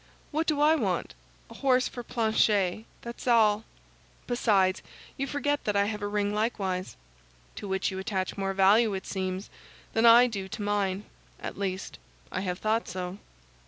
What 0.31 0.47
do 0.47 0.59
I 0.59 0.73
want? 0.75 1.13
A 1.51 1.53
horse 1.53 1.87
for 1.87 2.01
Planchet, 2.01 2.85
that's 3.03 3.27
all. 3.27 3.65
Besides, 4.25 4.81
you 5.15 5.27
forget 5.27 5.63
that 5.65 5.75
I 5.75 5.85
have 5.85 6.01
a 6.01 6.07
ring 6.07 6.33
likewise." 6.33 6.95
"To 7.57 7.67
which 7.67 7.91
you 7.91 7.99
attach 7.99 8.35
more 8.35 8.55
value, 8.55 8.95
it 8.95 9.05
seems, 9.05 9.51
than 9.93 10.07
I 10.07 10.25
do 10.25 10.47
to 10.47 10.61
mine; 10.63 11.05
at 11.39 11.55
least, 11.55 11.99
I 12.31 12.41
have 12.41 12.57
thought 12.57 12.87
so." 12.87 13.19